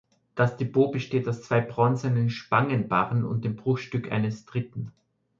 [0.33, 4.91] Das Depot besteht aus zwei bronzenen Spangenbarren und dem Bruchstück eines dritten.